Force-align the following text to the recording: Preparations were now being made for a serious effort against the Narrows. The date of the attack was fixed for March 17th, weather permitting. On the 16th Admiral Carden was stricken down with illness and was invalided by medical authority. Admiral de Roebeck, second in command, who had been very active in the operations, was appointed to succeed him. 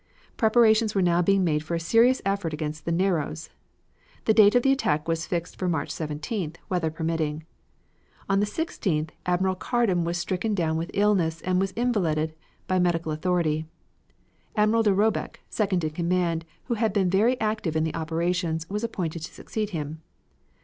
Preparations 0.35 0.95
were 0.95 1.01
now 1.03 1.21
being 1.21 1.43
made 1.43 1.63
for 1.63 1.75
a 1.75 1.79
serious 1.79 2.23
effort 2.25 2.53
against 2.53 2.85
the 2.85 2.91
Narrows. 2.91 3.51
The 4.25 4.33
date 4.33 4.55
of 4.55 4.63
the 4.63 4.71
attack 4.71 5.07
was 5.07 5.27
fixed 5.27 5.57
for 5.59 5.69
March 5.69 5.91
17th, 5.91 6.55
weather 6.69 6.89
permitting. 6.89 7.43
On 8.27 8.39
the 8.39 8.47
16th 8.47 9.11
Admiral 9.27 9.53
Carden 9.53 10.03
was 10.03 10.17
stricken 10.17 10.55
down 10.55 10.75
with 10.75 10.89
illness 10.95 11.39
and 11.41 11.59
was 11.59 11.69
invalided 11.73 12.33
by 12.65 12.79
medical 12.79 13.11
authority. 13.11 13.67
Admiral 14.55 14.81
de 14.81 14.91
Roebeck, 14.91 15.39
second 15.51 15.83
in 15.83 15.91
command, 15.91 16.45
who 16.63 16.73
had 16.73 16.93
been 16.93 17.07
very 17.11 17.39
active 17.39 17.75
in 17.75 17.83
the 17.83 17.93
operations, 17.93 18.67
was 18.71 18.83
appointed 18.83 19.21
to 19.21 19.31
succeed 19.31 19.69
him. 19.69 20.01